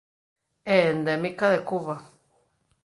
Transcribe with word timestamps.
É 0.77 0.77
endémica 0.93 1.47
de 1.53 1.59
Cuba. 1.69 1.95